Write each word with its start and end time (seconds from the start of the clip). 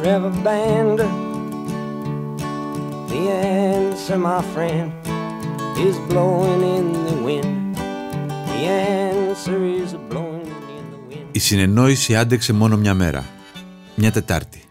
forever 0.00 0.30
banned? 0.46 1.00
The 3.10 3.22
answer, 3.66 4.18
my 4.28 4.40
friend, 4.52 4.88
is 5.86 5.96
blowing 6.10 6.62
in 6.76 6.86
the 7.08 7.16
wind. 7.26 7.76
The 8.50 8.60
answer 9.06 9.58
is 9.80 9.90
blowing 10.10 10.48
in 10.76 10.84
the 10.92 11.00
wind. 11.08 11.28
Η 11.32 11.38
συνεννόηση 11.38 12.16
άντεξε 12.16 12.52
μόνο 12.52 12.76
μια 12.76 12.94
μέρα, 12.94 13.26
μια 13.94 14.12
Τετάρτη. 14.12 14.62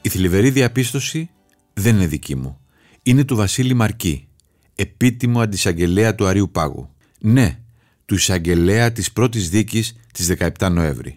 Η 0.00 0.08
θλιβερή 0.08 0.50
διαπίστωση 0.50 1.30
δεν 1.72 1.96
είναι 1.96 2.06
δική 2.06 2.34
μου. 2.34 2.58
Είναι 3.02 3.24
του 3.24 3.36
Βασίλη 3.36 3.74
Μαρκή, 3.74 4.28
επίτιμο 4.74 5.40
αντισαγγελέα 5.40 6.14
του 6.14 6.26
Αρίου 6.26 6.50
Πάγου. 6.50 6.88
Ναι, 7.20 7.58
του 8.04 8.14
εισαγγελέα 8.14 8.92
της 8.92 9.12
πρώτης 9.12 9.50
δίκης 9.50 9.96
της 10.12 10.32
17 10.58 10.70
Νοέμβρη. 10.70 11.16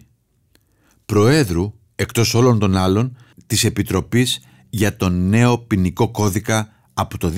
Προέδρου, 1.06 1.77
εκτός 2.00 2.34
όλων 2.34 2.58
των 2.58 2.76
άλλων, 2.76 3.16
της 3.46 3.64
Επιτροπής 3.64 4.40
για 4.70 4.96
τον 4.96 5.28
νέο 5.28 5.58
ποινικό 5.58 6.10
κώδικα 6.10 6.72
από 6.94 7.18
το 7.18 7.32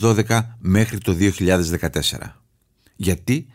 2012 0.00 0.40
μέχρι 0.58 0.98
το 0.98 1.16
2014. 1.20 2.42
Γιατί 2.96 3.46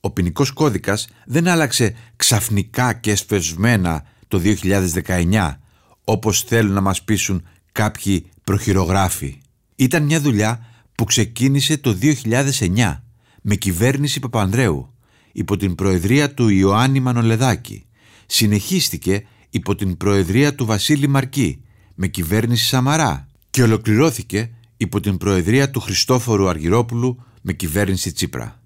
ο 0.00 0.10
ποινικός 0.10 0.50
κώδικας 0.50 1.08
δεν 1.26 1.48
άλλαξε 1.48 1.94
ξαφνικά 2.16 2.92
και 2.92 3.10
εσπευσμένα 3.10 4.04
το 4.28 4.40
2019 4.44 5.56
όπως 6.04 6.42
θέλουν 6.42 6.72
να 6.72 6.80
μας 6.80 7.02
πείσουν 7.02 7.46
κάποιοι 7.72 8.26
προχειρογράφοι. 8.44 9.40
Ήταν 9.76 10.02
μια 10.02 10.20
δουλειά 10.20 10.66
που 10.94 11.04
ξεκίνησε 11.04 11.76
το 11.76 11.98
2009 12.02 13.02
με 13.42 13.54
κυβέρνηση 13.54 14.20
Παπανδρέου 14.20 14.94
υπό 15.32 15.56
την 15.56 15.74
προεδρία 15.74 16.34
του 16.34 16.48
Ιωάννη 16.48 17.00
Μανολεδάκη. 17.00 17.86
Συνεχίστηκε 18.26 19.26
υπό 19.54 19.74
την 19.74 19.96
προεδρία 19.96 20.54
του 20.54 20.64
Βασίλη 20.64 21.06
Μαρκή 21.06 21.62
με 21.94 22.06
κυβέρνηση 22.06 22.64
Σαμαρά 22.64 23.26
και 23.50 23.62
ολοκληρώθηκε 23.62 24.50
υπό 24.76 25.00
την 25.00 25.16
προεδρία 25.16 25.70
του 25.70 25.80
Χριστόφορου 25.80 26.48
Αργυρόπουλου 26.48 27.24
με 27.42 27.52
κυβέρνηση 27.52 28.12
Τσίπρα. 28.12 28.62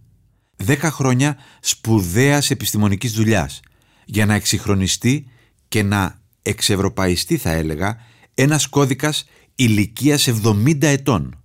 Δέκα 0.56 0.90
χρόνια 0.90 1.36
σπουδαίας 1.60 2.50
επιστημονικής 2.50 3.12
δουλειάς 3.12 3.60
για 4.04 4.26
να 4.26 4.34
εξυγχρονιστεί 4.34 5.26
και 5.68 5.82
να 5.82 6.20
εξευρωπαϊστεί 6.42 7.36
θα 7.36 7.50
έλεγα 7.50 7.96
ένας 8.34 8.66
κώδικας 8.66 9.24
ηλικίας 9.54 10.28
70 10.44 10.82
ετών 10.82 11.42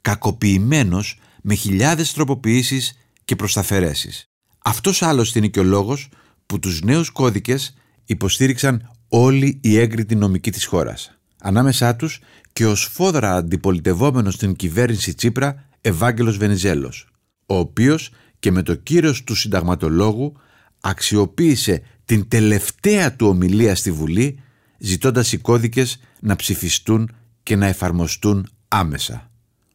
κακοποιημένος 0.00 1.18
με 1.42 1.54
χιλιάδες 1.54 2.12
τροποποιήσεις 2.12 2.98
και 3.24 3.36
προσταφαιρέσεις. 3.36 4.28
Αυτός 4.64 5.02
άλλωστε 5.02 5.38
είναι 5.38 5.48
και 5.48 5.60
ο 5.60 5.64
λόγος 5.64 6.08
που 6.46 6.58
τους 6.58 6.82
νέους 6.82 7.10
κώδικες 7.10 7.74
υποστήριξαν 8.04 8.90
όλοι 9.08 9.58
οι 9.62 9.78
έγκριτοι 9.78 10.14
νομικοί 10.14 10.50
της 10.50 10.64
χώρας. 10.64 11.18
Ανάμεσά 11.40 11.96
τους 11.96 12.20
και 12.52 12.66
ο 12.66 12.74
σφόδρα 12.74 13.34
αντιπολιτευόμενος 13.34 14.34
στην 14.34 14.56
κυβέρνηση 14.56 15.14
Τσίπρα 15.14 15.64
Ευάγγελος 15.80 16.36
Βενιζέλος, 16.36 17.08
ο 17.46 17.58
οποίος 17.58 18.10
και 18.38 18.50
με 18.50 18.62
το 18.62 18.74
κύρος 18.74 19.24
του 19.24 19.34
συνταγματολόγου 19.34 20.32
αξιοποίησε 20.80 21.82
την 22.04 22.28
τελευταία 22.28 23.16
του 23.16 23.26
ομιλία 23.26 23.74
στη 23.74 23.90
Βουλή 23.90 24.38
ζητώντας 24.78 25.32
οι 25.32 25.38
κώδικες 25.38 26.00
να 26.20 26.36
ψηφιστούν 26.36 27.10
και 27.42 27.56
να 27.56 27.66
εφαρμοστούν 27.66 28.48
άμεσα 28.68 29.28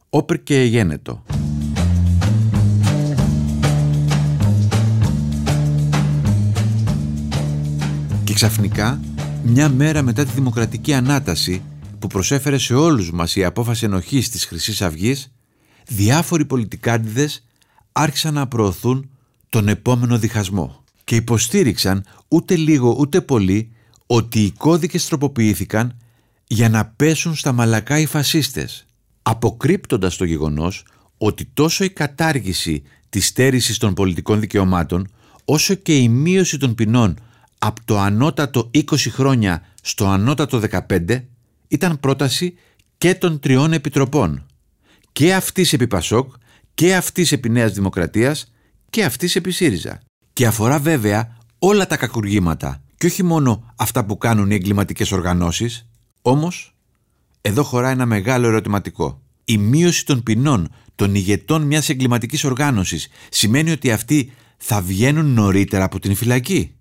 όπερ 0.10 0.44
και 0.44 0.62
γένετο. 0.62 1.24
Ξαφνικά, 8.40 9.00
μια 9.44 9.70
μέρα 9.70 10.02
μετά 10.02 10.26
τη 10.26 10.32
δημοκρατική 10.32 10.94
ανάταση 10.94 11.62
που 12.00 12.08
προσέφερε 12.08 12.58
σε 12.58 12.76
όλους 12.76 13.12
μας 13.12 13.36
η 13.36 13.44
απόφαση 13.44 13.86
ενοχής 13.86 14.30
της 14.30 14.46
χρυσής 14.46 14.82
αυγής, 14.82 15.32
διάφοροι 15.88 16.46
πολιτικάντιδες 16.46 17.46
άρχισαν 17.92 18.34
να 18.34 18.48
προωθούν 18.48 19.10
τον 19.50 19.68
επόμενο 19.68 20.18
διχασμό 20.18 20.84
και 21.04 21.16
υποστήριξαν 21.16 22.06
ούτε 22.28 22.56
λίγο 22.56 22.96
ούτε 23.00 23.22
πολύ 23.22 23.72
ότι 24.06 24.40
οι 24.40 24.52
κώδικες 24.52 25.08
τροποποιήθηκαν 25.08 25.98
για 26.48 26.70
να 26.70 26.86
πέσουν 26.86 27.36
στα 27.36 27.52
μαλακά 27.52 28.00
οι 28.00 28.06
φασίστες 28.06 28.86
αποκρύπτοντας 29.22 30.18
το 30.18 30.26
γεγονός 30.26 30.86
ότι 31.18 31.46
τόσο 31.54 31.84
η 31.84 31.90
κατάργηση 31.90 32.84
της 33.10 33.28
στέρησης 33.28 33.78
των 33.78 33.94
πολιτικών 33.94 34.40
δικαιωμάτων 34.40 35.08
όσο 35.46 35.74
και 35.74 35.98
η 35.98 36.10
μείωση 36.10 36.58
των 36.58 36.76
ποινών 36.76 37.16
από 37.60 37.82
το 37.86 38.00
ανώτατο 38.00 38.70
20 38.74 38.82
χρόνια 38.98 39.62
στο 39.82 40.08
ανώτατο 40.08 40.62
15 40.88 41.24
ήταν 41.68 42.00
πρόταση 42.00 42.54
και 42.98 43.16
των 43.16 43.40
τριών 43.40 43.74
επιτροπών 43.74 44.46
και 45.12 45.34
αυτής 45.34 45.74
επί 45.74 45.88
Πασόκ 45.88 46.34
και 46.74 46.96
αυτής 46.96 47.32
επί 47.32 47.50
Νέας 47.50 47.74
Δημοκρατίας 47.74 48.52
και 48.90 49.04
αυτής 49.04 49.36
επί 49.36 49.52
ΣΥΡΙΖΑ 49.52 50.00
και 50.34 50.48
αφορά 50.48 50.80
βέβαια 50.80 51.38
όλα 51.60 51.88
τα 51.88 51.98
κακουργήματα 51.98 52.82
και 52.98 53.06
όχι 53.06 53.24
μόνο 53.24 53.74
αυτά 53.76 54.06
που 54.06 54.18
κάνουν 54.18 54.52
οι 54.52 54.56
εγκληματικές 54.56 55.12
οργανώσεις 55.12 55.90
όμως 56.22 56.74
εδώ 57.42 57.64
χωρά 57.64 57.90
ένα 57.90 58.06
μεγάλο 58.06 58.48
ερωτηματικό. 58.48 59.22
Η 59.46 59.58
μείωση 59.58 60.06
των 60.06 60.24
ποινών 60.24 60.70
των 60.96 61.16
ηγετών 61.16 61.62
μιας 61.62 61.90
εγκληματικής 61.90 62.44
οργάνωσης 62.44 63.08
σημαίνει 63.30 63.72
ότι 63.72 63.92
αυτοί 63.92 64.32
θα 64.58 64.82
βγαίνουν 64.82 65.34
νωρίτερα 65.34 65.84
από 65.84 66.00
την 66.00 66.16
φυλακή. 66.16 66.79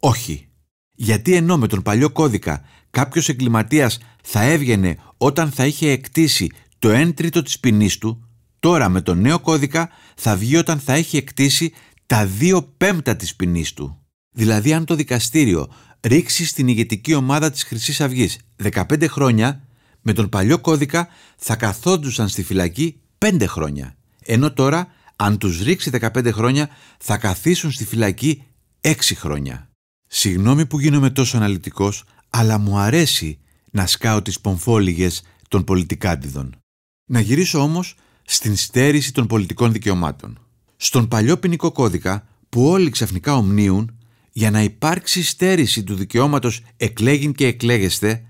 Όχι. 0.00 0.48
Γιατί 0.94 1.34
ενώ 1.34 1.58
με 1.58 1.66
τον 1.66 1.82
παλιό 1.82 2.10
κώδικα 2.10 2.64
κάποιος 2.90 3.28
εγκληματίας 3.28 3.98
θα 4.22 4.42
έβγαινε 4.42 4.96
όταν 5.16 5.50
θα 5.50 5.66
είχε 5.66 5.90
εκτίσει 5.90 6.50
το 6.78 6.88
1 7.00 7.14
τρίτο 7.14 7.42
της 7.42 7.60
ποινής 7.60 7.98
του, 7.98 8.28
τώρα 8.60 8.88
με 8.88 9.00
τον 9.00 9.20
νέο 9.20 9.40
κώδικα 9.40 9.90
θα 10.16 10.36
βγει 10.36 10.56
όταν 10.56 10.78
θα 10.78 10.92
έχει 10.92 11.16
εκτίσει 11.16 11.72
τα 12.06 12.28
2 12.40 12.64
πέμπτα 12.76 13.16
της 13.16 13.36
ποινής 13.36 13.72
του. 13.72 13.98
Δηλαδή 14.30 14.72
αν 14.72 14.84
το 14.84 14.94
δικαστήριο 14.94 15.72
ρίξει 16.00 16.46
στην 16.46 16.68
ηγετική 16.68 17.14
ομάδα 17.14 17.50
της 17.50 17.64
χρυσής 17.64 18.00
αυγής 18.00 18.38
15 18.62 19.08
χρόνια, 19.08 19.64
με 20.02 20.12
τον 20.12 20.28
παλιό 20.28 20.58
κώδικα 20.58 21.08
θα 21.36 21.56
καθόντουσαν 21.56 22.28
στη 22.28 22.42
φυλακή 22.42 23.00
5 23.18 23.44
χρόνια. 23.46 23.96
Ενώ 24.24 24.52
τώρα, 24.52 24.86
αν 25.16 25.38
τους 25.38 25.62
ρίξει 25.62 25.90
15 26.00 26.32
χρόνια, 26.32 26.68
θα 26.98 27.16
καθίσουν 27.18 27.70
στη 27.70 27.84
φυλακή 27.84 28.42
6 28.80 28.92
χρόνια. 29.14 29.69
Συγγνώμη 30.12 30.66
που 30.66 30.80
γίνομαι 30.80 31.10
τόσο 31.10 31.36
αναλυτικός, 31.36 32.04
αλλά 32.30 32.58
μου 32.58 32.78
αρέσει 32.78 33.38
να 33.70 33.86
σκάω 33.86 34.22
τις 34.22 34.40
πομφόλιγες 34.40 35.22
των 35.48 35.64
πολιτικάντιδων. 35.64 36.56
Να 37.04 37.20
γυρίσω 37.20 37.58
όμως 37.58 37.94
στην 38.24 38.56
στέρηση 38.56 39.12
των 39.12 39.26
πολιτικών 39.26 39.72
δικαιωμάτων. 39.72 40.38
Στον 40.76 41.08
παλιό 41.08 41.38
ποινικό 41.38 41.72
κώδικα, 41.72 42.26
που 42.48 42.66
όλοι 42.66 42.90
ξαφνικά 42.90 43.34
ομνίουν, 43.34 43.98
για 44.32 44.50
να 44.50 44.62
υπάρξει 44.62 45.22
στέρηση 45.22 45.84
του 45.84 45.94
δικαιώματος 45.94 46.62
εκλέγην 46.76 47.32
και 47.32 47.46
εκλέγεστε, 47.46 48.24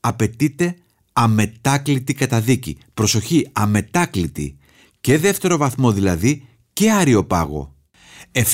απαιτείται 0.00 0.76
αμετάκλητη 1.12 2.14
καταδίκη. 2.14 2.78
Προσοχή, 2.94 3.48
αμετάκλητη. 3.52 4.58
Και 5.00 5.18
δεύτερο 5.18 5.56
βαθμό 5.56 5.92
δηλαδή 5.92 6.48
και 6.72 6.92
άριο 6.92 7.24
πάγο. 7.24 7.74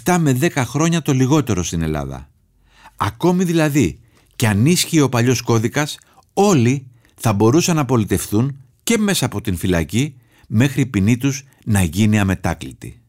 7 0.04 0.16
με 0.20 0.38
10 0.40 0.50
χρόνια 0.54 1.02
το 1.02 1.12
λιγότερο 1.12 1.62
στην 1.62 1.82
Ελλάδα. 1.82 2.30
Ακόμη 3.02 3.44
δηλαδή 3.44 4.00
και 4.36 4.48
αν 4.48 4.66
ίσχυε 4.66 5.00
ο 5.00 5.08
παλιός 5.08 5.42
κώδικας, 5.42 5.98
όλοι 6.32 6.86
θα 7.14 7.32
μπορούσαν 7.32 7.76
να 7.76 7.84
πολιτευθούν 7.84 8.62
και 8.82 8.98
μέσα 8.98 9.26
από 9.26 9.40
την 9.40 9.56
φυλακή 9.56 10.16
μέχρι 10.48 10.80
η 10.80 10.86
ποινή 10.86 11.16
τους 11.16 11.44
να 11.64 11.82
γίνει 11.82 12.18
αμετάκλητη. 12.18 13.00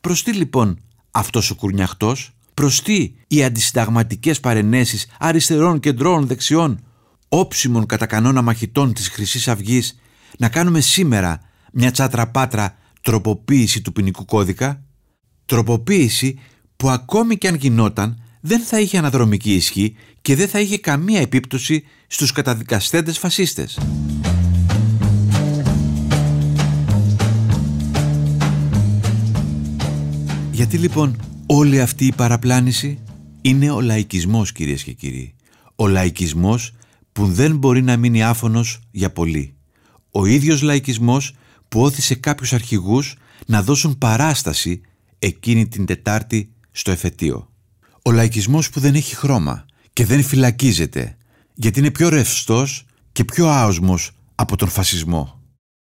Προς 0.00 0.22
τι 0.22 0.32
λοιπόν 0.32 0.78
αυτός 1.10 1.50
ο 1.50 1.54
κουρνιαχτός, 1.54 2.30
προς 2.54 2.82
τι 2.82 3.14
οι 3.26 3.44
αντισυνταγματικές 3.44 4.40
παρενέσεις 4.40 5.06
αριστερών, 5.18 5.80
κεντρών, 5.80 6.26
δεξιών 6.26 6.84
όψιμων 7.28 7.86
κατά 7.86 8.06
κανόνα 8.06 8.42
μαχητών 8.42 8.92
της 8.92 9.08
χρυσής 9.08 9.48
αυγής 9.48 9.98
να 10.38 10.48
κάνουμε 10.48 10.80
σήμερα 10.80 11.40
μια 11.72 11.90
τσάτρα 11.90 12.30
πάτρα 12.30 12.76
τροποποίηση 13.02 13.82
του 13.82 13.92
ποινικού 13.92 14.24
κώδικα, 14.24 14.82
τροποποίηση 15.46 16.38
που 16.76 16.90
ακόμη 16.90 17.38
και 17.38 17.48
αν 17.48 17.54
γινόταν 17.54 18.20
δεν 18.46 18.60
θα 18.60 18.80
είχε 18.80 18.98
αναδρομική 18.98 19.54
ισχύ 19.54 19.96
και 20.22 20.36
δεν 20.36 20.48
θα 20.48 20.60
είχε 20.60 20.78
καμία 20.78 21.20
επίπτωση 21.20 21.84
στους 22.06 22.32
καταδικαστέντες 22.32 23.18
φασίστες. 23.18 23.78
Γιατί 30.52 30.78
λοιπόν 30.78 31.22
όλη 31.46 31.80
αυτή 31.80 32.06
η 32.06 32.12
παραπλάνηση 32.12 32.98
είναι 33.42 33.70
ο 33.70 33.80
λαϊκισμός 33.80 34.52
κυρίες 34.52 34.82
και 34.82 34.92
κύριοι. 34.92 35.34
Ο 35.76 35.86
λαϊκισμός 35.86 36.72
που 37.12 37.26
δεν 37.26 37.56
μπορεί 37.56 37.82
να 37.82 37.96
μείνει 37.96 38.22
άφωνος 38.24 38.80
για 38.90 39.12
πολύ. 39.12 39.54
Ο 40.10 40.26
ίδιος 40.26 40.62
λαϊκισμός 40.62 41.34
που 41.68 41.80
όθησε 41.82 42.14
κάποιους 42.14 42.52
αρχηγούς 42.52 43.16
να 43.46 43.62
δώσουν 43.62 43.98
παράσταση 43.98 44.80
εκείνη 45.18 45.68
την 45.68 45.86
Τετάρτη 45.86 46.50
στο 46.70 46.90
εφετείο. 46.90 47.50
Ο 48.06 48.12
λαϊκισμός 48.12 48.70
που 48.70 48.80
δεν 48.80 48.94
έχει 48.94 49.14
χρώμα 49.14 49.66
και 49.92 50.04
δεν 50.04 50.22
φυλακίζεται 50.22 51.16
γιατί 51.54 51.78
είναι 51.78 51.90
πιο 51.90 52.08
ρευστός 52.08 52.86
και 53.12 53.24
πιο 53.24 53.48
άοσμος 53.48 54.10
από 54.34 54.56
τον 54.56 54.68
φασισμό. 54.68 55.40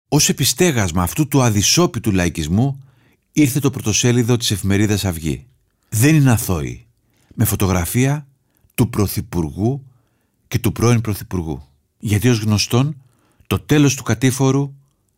Ως 0.09 0.29
επιστέγασμα 0.29 1.03
αυτού 1.03 1.27
του 1.27 1.41
αδυσόπιτου 1.41 2.11
λαϊκισμού 2.11 2.83
ήρθε 3.31 3.59
το 3.59 3.69
πρωτοσέλιδο 3.69 4.37
της 4.37 4.51
εφημερίδας 4.51 5.05
Αυγή. 5.05 5.47
Δεν 5.89 6.15
είναι 6.15 6.31
αθώοι. 6.31 6.87
Με 7.33 7.45
φωτογραφία 7.45 8.27
του 8.75 8.89
Πρωθυπουργού 8.89 9.83
και 10.47 10.59
του 10.59 10.71
πρώην 10.71 11.01
Πρωθυπουργού. 11.01 11.63
Γιατί 11.99 12.29
ως 12.29 12.39
γνωστόν 12.39 13.01
το 13.47 13.59
τέλος 13.59 13.95
του 13.95 14.03
κατήφορου 14.03 14.73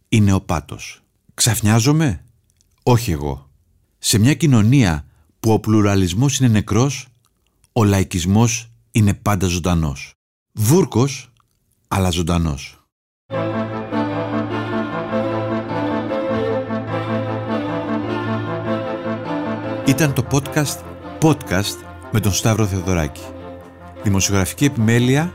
είναι 0.09 0.33
ο 0.33 0.41
πάτος. 0.41 1.03
Ξαφνιάζομαι; 1.33 2.23
Όχι 2.83 3.11
εγώ. 3.11 3.49
Σε 3.97 4.17
μια 4.17 4.33
κοινωνία 4.33 5.05
που 5.45 5.53
ο 5.53 5.59
πλουραλισμός 5.59 6.39
είναι 6.39 6.49
νεκρός, 6.49 7.07
ο 7.73 7.83
λαϊκισμός 7.83 8.71
είναι 8.91 9.13
πάντα 9.13 9.47
ζωντανός. 9.47 10.13
Βούρκος, 10.53 11.31
αλλά 11.87 12.09
ζωντανός. 12.09 12.85
Ήταν 19.85 20.13
το 20.13 20.27
podcast 20.31 20.79
Podcast 21.21 21.77
με 22.11 22.19
τον 22.19 22.31
Σταύρο 22.31 22.65
Θεοδωράκη. 22.65 23.23
Δημοσιογραφική 24.03 24.65
επιμέλεια 24.65 25.33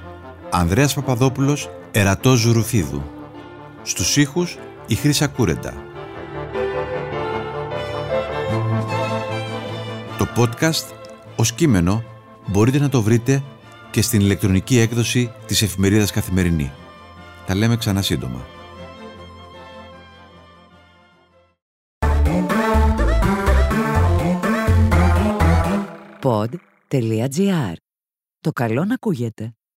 Ανδρέας 0.51 0.95
Παπαδόπουλος 0.95 1.71
Ερατός 1.91 2.39
Ζουρουφίδου. 2.39 3.03
Στους 3.83 4.17
ήχους 4.17 4.59
η 4.87 4.95
Χρύσα 4.95 5.27
Κούρεντα. 5.27 5.90
Podcast 10.41 10.95
ως 11.37 11.53
κείμενο 11.53 12.05
μπορείτε 12.47 12.79
να 12.79 12.89
το 12.89 13.03
βρείτε 13.03 13.43
και 13.91 14.03
στην 14.03 14.21
ηλεκτρονική 14.21 14.79
έκδοση 14.79 15.33
της 15.47 15.63
εφημερίδας 15.63 16.11
Καθημερινή. 16.11 16.73
Τα 17.47 17.55
λέμε 17.55 17.77
ξανά 17.77 18.03
σύντομα. 18.03 18.47
Pod.gr. 26.23 27.75
Το 28.41 28.51
καλό 28.53 28.85
να 28.85 28.95
ακούγεται. 28.95 29.55